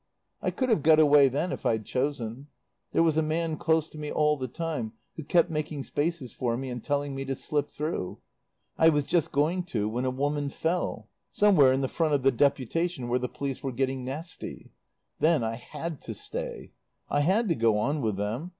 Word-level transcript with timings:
"I 0.41 0.49
could 0.49 0.69
have 0.69 0.81
got 0.81 0.99
away 0.99 1.27
then 1.27 1.51
if 1.51 1.63
I'd 1.63 1.85
chosen. 1.85 2.47
There 2.91 3.03
was 3.03 3.17
a 3.17 3.21
man 3.21 3.55
close 3.55 3.87
to 3.91 3.99
me 3.99 4.11
all 4.11 4.35
the 4.35 4.47
time 4.47 4.93
who 5.15 5.23
kept 5.23 5.51
making 5.51 5.83
spaces 5.83 6.33
for 6.33 6.57
me 6.57 6.69
and 6.71 6.83
telling 6.83 7.13
me 7.13 7.23
to 7.25 7.35
slip 7.35 7.69
through. 7.69 8.17
I 8.79 8.89
was 8.89 9.03
just 9.03 9.31
going 9.31 9.61
to 9.65 9.87
when 9.87 10.05
a 10.05 10.09
woman 10.09 10.49
fell. 10.49 11.07
Somewhere 11.31 11.71
in 11.71 11.81
the 11.81 11.87
front 11.87 12.15
of 12.15 12.23
the 12.23 12.31
deputation 12.31 13.09
where 13.09 13.19
the 13.19 13.29
police 13.29 13.61
were 13.61 13.71
getting 13.71 14.03
nasty. 14.03 14.71
"Then 15.19 15.43
I 15.43 15.53
had 15.53 16.01
to 16.01 16.15
stay. 16.15 16.71
I 17.07 17.19
had 17.19 17.47
to 17.49 17.53
go 17.55 17.77
on 17.77 18.01
with 18.01 18.17
them. 18.17 18.49